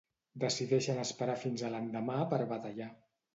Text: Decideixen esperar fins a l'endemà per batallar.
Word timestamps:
Decideixen 0.43 1.01
esperar 1.01 1.35
fins 1.43 1.65
a 1.67 1.69
l'endemà 1.75 2.17
per 2.33 2.41
batallar. 2.55 2.89